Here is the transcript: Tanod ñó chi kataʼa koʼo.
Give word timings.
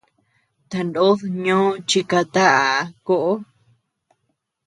Tanod 0.69 1.19
ñó 1.43 1.59
chi 1.87 1.99
kataʼa 2.09 2.67
koʼo. 3.05 3.33